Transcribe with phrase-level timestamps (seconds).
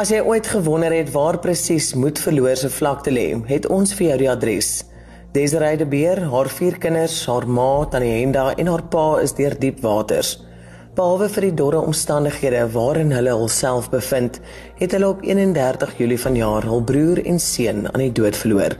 [0.00, 4.06] As jy ooit gewonder het waar presies Moed verloor se vlakte lê, het ons vir
[4.06, 4.68] jou die adres.
[5.34, 9.52] Desiree de Beer, haar vier kinders, haar ma, Tannie Henda en haar pa is deur
[9.60, 10.38] diep waters.
[10.96, 14.38] Behalwe vir die dorre omstandighede waarin hulle hulself bevind,
[14.78, 18.78] het hulle op 31 Julie vanjaar hul broer en seun aan die dood verloor.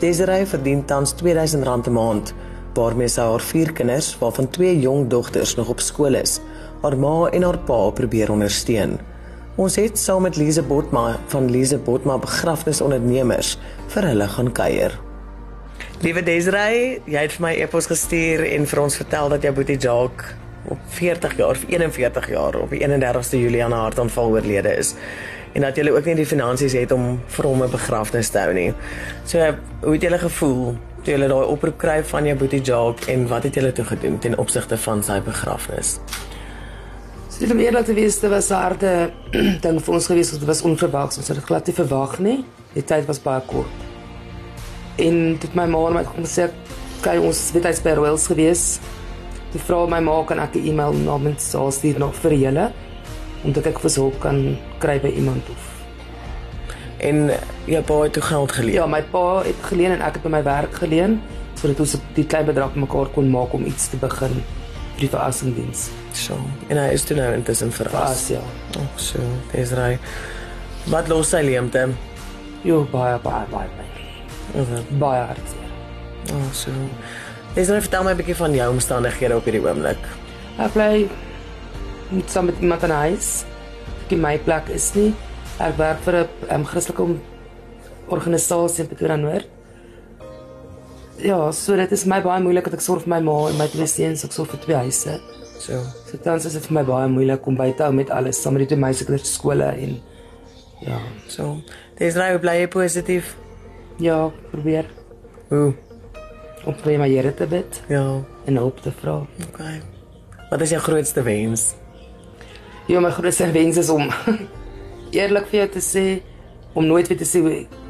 [0.00, 2.32] Desiree verdien tans R2000 'n maand,
[2.72, 6.40] waarmee sy haar vier kinders, waarvan twee jong dogters nog op skool is,
[6.80, 8.96] haar ma en haar pa probeer ondersteun.
[9.56, 13.54] Ons het saam met Lise Botma van Lise Botma begrafnisondernemers
[13.94, 14.92] vir hulle gaan kuier.
[16.04, 19.78] Liewe Desrey, jy het vir my e-pos gestuur en vir ons vertel dat jou boetie
[19.80, 20.34] Jacques
[20.68, 24.92] op 40 jaar of 41 jaar op die 31ste Julie aan 'n hartaanval oorlede is
[25.54, 28.52] en dat jy ook nie die finansies het om vir hom 'n begrafnis te hou
[28.52, 28.74] nie.
[29.24, 29.38] So
[29.80, 33.42] hoe het jy gevoel toe jy daai oproep kry van jou boetie Jacques en wat
[33.42, 36.00] het jy toe gedoen ten opsigte van sy begrafnis?
[37.36, 39.10] So om eerlik te wees, dit was 'n harde
[39.64, 42.44] ding vir ons gewees, dit was onverwags, ons het dit glad nie verwag nie.
[42.72, 43.82] Die tyd was baie kort.
[44.96, 46.48] En dit my ma het my gesê,
[47.02, 48.80] "Kyk, ons het baie by Wells gewees."
[49.52, 52.72] Die vrou my ma kan ek 'n e-mail namens haar stuur nog vir julle
[53.44, 55.64] om te kyk of ons hulp kan kry by iemand of.
[56.98, 57.30] En
[57.66, 58.72] jou pa het toe geld geleen.
[58.72, 61.20] Ja, my pa het geleen en ek het by my werk geleen
[61.54, 64.42] sodat ons die klein bedrag mekaar kon maak om iets te begin
[64.96, 65.90] vir die verrassingsdiens.
[66.16, 66.38] So,
[66.72, 68.26] en hy is toe nou intussen verras.
[68.32, 68.40] Ja.
[68.80, 69.20] Oh, so,
[69.52, 70.00] dis reg.
[70.88, 71.88] Wat los sy leemte?
[72.64, 74.06] Jo, baie baie baie baie.
[74.56, 74.82] Okay.
[75.00, 75.72] Baie hartseer.
[76.32, 76.72] Oh, so.
[77.56, 80.02] Dis nou vertel my 'n bietjie van jou omstandighede op hierdie oomblik.
[80.58, 81.08] Ek bly
[82.10, 83.44] met saam met iemand in huis.
[84.06, 85.14] Ek my plek is nie.
[85.58, 87.18] Ek werk vir 'n um, Christelike
[88.08, 89.55] organisasie in Pretoria Noord.
[91.22, 93.66] Ja, so dit is my baie moeilik dat ek sorg vir my ma en my
[93.72, 95.16] twee seuns, ek sorg vir twee huise.
[95.56, 98.40] So, so tans is dit vir my baie moeilik om by te hou met alles,
[98.42, 99.96] saam met die twee meisiekinders skole en
[100.84, 101.00] ja,
[101.32, 101.54] so.
[101.96, 103.32] Dis nou bly jy positief.
[104.02, 104.90] Ja, probeer.
[105.48, 105.72] Hoe?
[106.68, 107.80] Om vir my Here te bid.
[107.88, 108.04] Ja,
[108.44, 109.22] en hulp te vra.
[109.48, 109.80] Okay.
[110.50, 111.70] Wat is jou grootste wens?
[112.90, 114.10] Ja, my grootste wens is om
[115.16, 116.06] eerlik vir jou te sê
[116.76, 117.40] om nooit weer te sê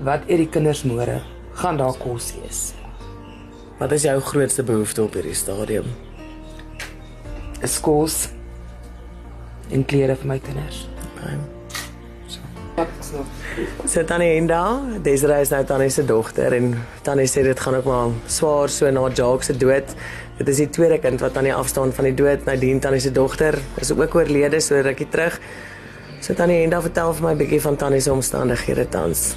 [0.07, 1.19] wat eet die kinders môre
[1.59, 2.69] gaan daar kos wees.
[3.79, 5.85] Wat is jou grootste behoefte op hierdie stadium?
[7.65, 8.27] is kos
[9.73, 10.85] en klere vir my kinders.
[11.15, 11.37] Okay.
[13.01, 13.23] So.
[13.89, 14.61] So Tannie Enda,
[15.03, 16.75] Desiree is nou Tannie se dogter en
[17.07, 19.95] Tannie sê dit gaan ook maar swaar so na Jacques se dood.
[20.37, 22.45] Dit is die tweede kind wat Tannie afstaan van die dood.
[22.45, 25.41] Nadien Tannie se dogter is ook oorlede so rukkie terug.
[26.21, 29.35] So Tannie Enda vertel vir my 'n bietjie van Tannie se omstandighede tans.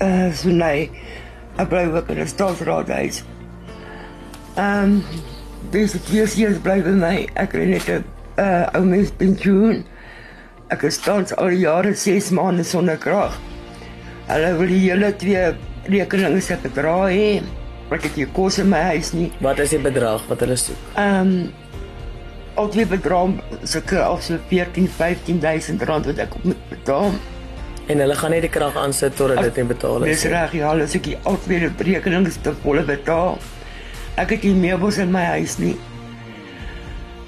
[0.00, 0.90] Uh so nee.
[1.58, 3.24] Ek bly ook in 'n staatsraadhuis.
[4.54, 5.04] Ehm um,
[5.70, 7.14] Deze twee seuns bly by my.
[7.40, 8.04] Ek kry net 'n
[8.38, 9.84] uh ou mens pensioen.
[10.70, 13.38] Ek is tans al jare 6 maande sonder krag.
[14.28, 15.54] Hulle wil die hele twee
[15.90, 17.42] rekeninge se bedra hê.
[17.90, 19.32] Ek het hier kos in my huis nie.
[19.40, 20.78] Wat is die bedrag wat hulle soek?
[20.94, 21.52] Ehm um,
[22.54, 27.10] al twee bedrag sulke al so 14 15000 rand wat ek moet betaal.
[27.88, 30.22] En hulle gaan net die krag aansit totdat dit nie betaal is.
[30.22, 33.38] Dis reg, ja, hulle sê die al twee rekeninge te volle betaal.
[34.16, 35.74] Ek het nie bos in my huis nie.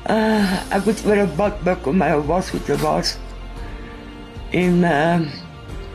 [0.07, 3.19] Uh, ek moet vir 'n bad bak om my wasgoed te was.
[4.53, 5.27] En uh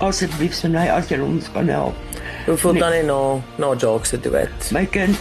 [0.01, 1.95] asseblief so net as jy ons kan help.
[2.45, 2.81] Hoe voel nee.
[2.81, 4.49] dan jy nou nou jokes te doen?
[4.73, 5.17] My kind.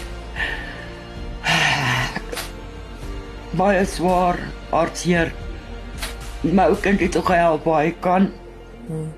[3.60, 4.38] Baie swaar,
[4.70, 5.32] hartseer.
[6.40, 8.30] My ou kind het ook gehelp waar hy kan.
[8.86, 9.10] Hmm.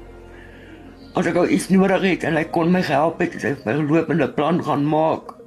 [1.14, 3.78] As ek al iets nodig het en hy kon my help het, het hy my
[3.86, 5.41] lopende plan gaan maak.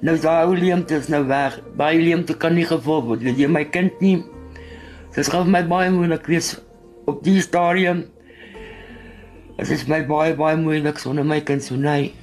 [0.00, 1.58] Nou daai ou leemte is nou weg.
[1.76, 3.24] Baie leemte kan nie gevul word.
[3.24, 4.22] Jy my kind nie.
[5.14, 6.54] Dit gaan my baie moeilik wees
[7.10, 8.06] op die stadium.
[9.58, 12.14] Dit is my baie baie moeilik sonder my kind so nee.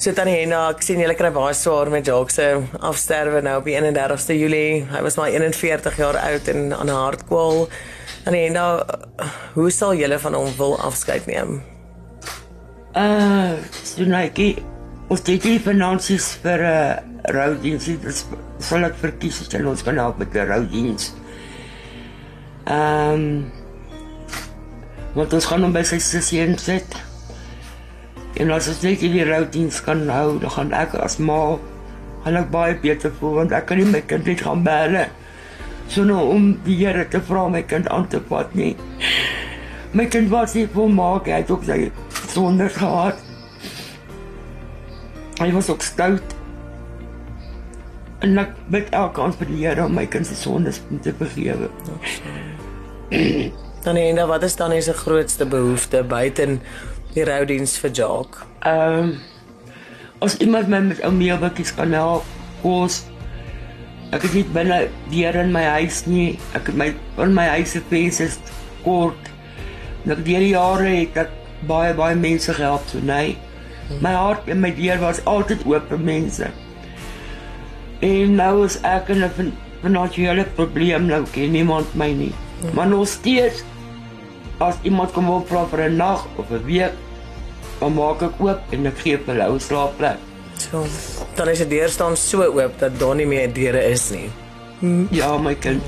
[0.00, 2.46] Sit dan hier nou, ek sien julle kry baie swaar met Jacques se
[2.78, 4.86] afsterwe nou op die 31ste Julie.
[4.88, 7.68] Hy was maar 41 jaar oud en aan 'n hartkwal.
[8.30, 8.80] Hier nou,
[9.54, 11.62] hoe sal julle van hom wil afskeid neem?
[12.96, 13.52] Uh,
[13.82, 14.56] so nee,
[15.10, 17.96] ons het nie finansies vir 'n uh, roudiens nie.
[18.04, 18.24] Dis
[18.62, 21.14] sal ek verkies as jy ons kan help met 'n roudiens.
[22.66, 23.52] Ehm um,
[25.14, 26.94] wat ons gaan hom by sy sussie insit.
[28.38, 31.58] En as ons net die roudiens kan hou, dan gaan ek as ma
[32.24, 35.08] gaan ek baie beter voel want ek kan nie my kind net gaan belle.
[35.88, 38.76] So nou om die Here te vra my kind aan te vat nie.
[39.92, 41.90] My kind was nie volmaak, hy het ook sy
[42.30, 43.29] sonde gehad.
[45.40, 46.34] Hy was ook stout.
[48.20, 51.70] En ek bid elke kans vir die Here om my kind se sondes te vergewe.
[53.86, 56.60] Dan en wat is dan is 'n grootste behoefte buiten
[57.14, 58.44] die roudiens vir Jacques?
[58.60, 59.18] Ehm um,
[60.20, 62.24] as iemand my met ou meelbakkies kan help,
[62.62, 63.06] kos.
[64.12, 66.38] Ek het nie binne weer in my huis nie.
[66.52, 68.28] Ek het my in my huis se venster
[68.84, 69.30] kort.
[70.02, 71.30] Nog deur die jare het ek
[71.66, 73.38] baie baie mense gehelp so nee.
[73.98, 76.50] My hart en my deur was altyd oop vir mense.
[78.00, 79.52] En nou is ek in 'n
[79.82, 82.32] finansiële probleem nou ken niemand my nie.
[82.60, 82.74] Hmm.
[82.74, 83.64] Maar nog steeds
[84.58, 86.92] as iemand kom op vir 'n nag of 'n week,
[87.78, 90.18] dan maak ek oop en ek gee vir hulle 'n slaapplek.
[90.56, 90.84] So,
[91.34, 94.30] dan is die deur staan so oop dat daar nie meer deure is nie.
[95.10, 95.82] Ja, my kind.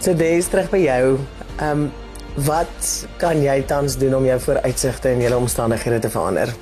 [0.00, 1.18] So dis terug by jou.
[1.58, 1.92] Ehm um,
[2.46, 6.52] wat kan jy tans doen om jou vooruitsigte en jou omstandighede te verander?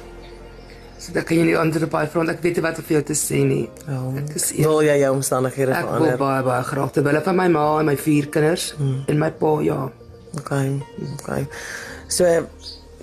[0.98, 3.02] So dan kan jy nie ander baie front ek weet nie wat om vir jou
[3.10, 3.66] te sê nie.
[3.84, 6.14] Oh, ek is wil jy jou omstandighede ek verander?
[6.14, 9.04] Ek wil baie baie graag te wille van my ma en my vier kinders hmm.
[9.12, 9.80] en my pa ja.
[10.40, 10.72] Okay.
[11.18, 11.42] Okay.
[12.12, 12.28] So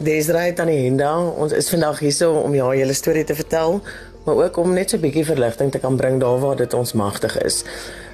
[0.04, 3.80] dis reg dan Henda, ons is vandag hier so om jou hele storie te vertel,
[4.26, 6.94] maar ook om net so 'n bietjie verligting te kan bring daar waar dit ons
[6.94, 7.64] magtig is.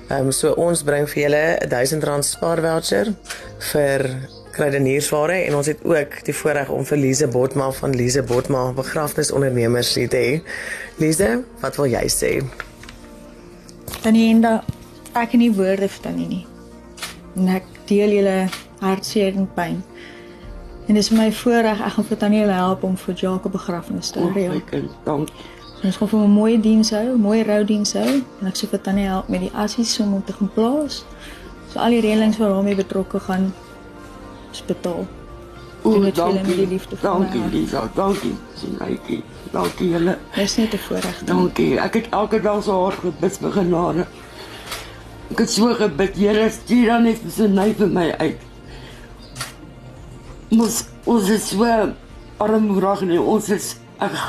[0.10, 3.14] Ehm um, so ons bring vir julle 'n 1000 rand spaar voucher
[3.72, 4.30] vir
[4.60, 9.94] kruideniersware en ons het ook die voorreg om vir Lize Botma van Lize Botma begrafnisondernemers
[9.96, 10.40] te hê.
[11.00, 11.30] Lize,
[11.64, 12.32] wat wil jy sê?
[14.04, 14.32] Tannie,
[15.16, 16.46] ek kan nie woorde vir tannie nie.
[17.40, 18.40] En ek deel julle
[18.84, 19.80] hartseer en pyn.
[20.90, 24.58] En dis my voorreg ek gaan vir Tannie help om vir Jacques begrafnis te reël.
[24.58, 25.30] Ek dank.
[25.86, 28.82] Ons gaan vir 'n mooi diens hou, 'n mooi roudiens hou en ek sê vir
[28.82, 31.06] Tannie help met die assies om hom te gaan plaas.
[31.72, 33.54] So al die reëlings wat daarmee betrokke gaan
[34.52, 35.08] spitaal.
[35.82, 36.80] O, dankie.
[37.02, 38.36] Dankie Lisa, dankie.
[38.56, 39.24] Sinetjie.
[39.52, 40.18] Dankie julle.
[40.36, 41.22] Dis net 'n voorreg.
[41.26, 41.80] Dankie.
[41.80, 44.06] Ek het elke dag so hard gebid vir genade.
[45.32, 48.50] Ek het so gebid, Here, stuur dan net so net vir my uit
[50.50, 51.66] ons ons is so
[52.42, 54.22] armoedig en ons is ag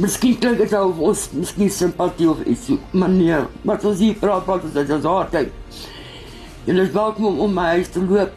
[0.00, 4.46] Miskien klink dit of ons miskien simpatie of iets, maar nee, maar ons hier praat
[4.48, 5.50] ons dit hart uit.
[6.64, 8.32] En dit dalk om om my huis te loop.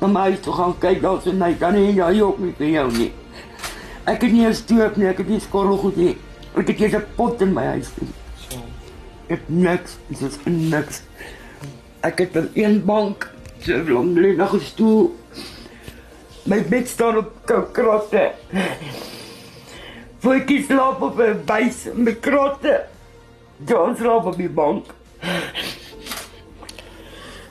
[0.00, 2.68] Om my huis te gaan kyk, daar so net dan nie ja, ook nie vir
[2.68, 3.12] jou nie.
[4.08, 6.16] Ek het nie 'n stoep nie, ek het nie skorrel goed nie.
[6.56, 7.90] Ek het net 'n pot in my huis.
[8.48, 8.56] So.
[9.28, 11.02] Ek niks, dit is niks.
[12.02, 13.30] Ek het 'n een bank,
[13.60, 15.14] so lank lê nog 'n stoel.
[16.44, 17.32] My bed staan op
[17.72, 18.32] kratte.
[20.20, 22.86] Voetjie slaap op 'n bys met kratte.
[23.66, 24.86] John slaap op die bank.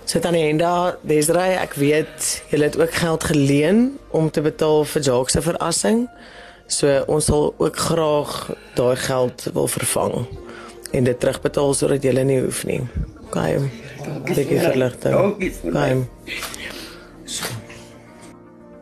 [0.10, 4.82] Sit aan die einde, Desrey, ek weet jy het ook geld geleen om te betaal
[4.90, 6.08] vir Jacques se verrassing.
[6.66, 8.34] So ons sal ook graag
[8.74, 10.26] daai geld wil vervang
[10.98, 12.82] en dit terugbetaal sodat jy nie hoef nie.
[13.28, 13.38] OK.
[13.38, 15.14] Dankie vir die verligting.
[15.14, 15.54] Dankie.
[15.70, 17.58] Okay.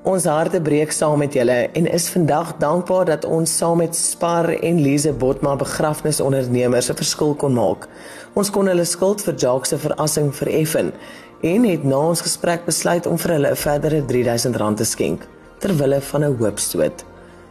[0.07, 4.48] Ons harte breek saam met julle en is vandag dankbaar dat ons saam met Spar
[4.56, 7.88] en Lize Botma begrafnisondernemers 'n verskil kon maak.
[8.33, 10.94] Ons kon hulle skuld vir Jacques se verrassing vereffen
[11.42, 15.27] en het na ons gesprek besluit om vir hulle 'n verdere R3000 te skenk
[15.59, 17.04] ter wille van 'n hoopstoot.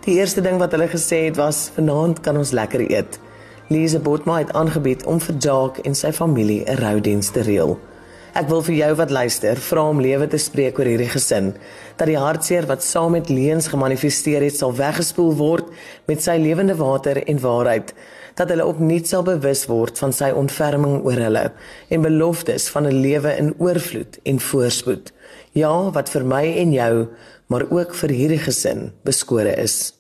[0.05, 3.19] Die eerste ding wat hulle gesê het was: "Vanaand kan ons lekker eet."
[3.69, 7.79] Lize Botma het aangebied om vir Jacques en sy familie 'n roudiens te reël.
[8.37, 11.55] Ek wil vir jou wat luister, vra om lewe te spreek oor hierdie gesin,
[11.97, 15.70] dat die hartseer wat saam met leuns gemanifesteer het sal weggespoel word
[16.10, 17.94] met sy lewende water en waarheid,
[18.37, 21.46] dat hulle opnuut sal bewus word van sy ontferming oor hulle
[21.89, 25.13] en beloftes van 'n lewe in oorvloed en voorspoed.
[25.56, 27.08] Ja, wat vir my en jou,
[27.49, 29.95] maar ook vir hierdie gesin beskore is.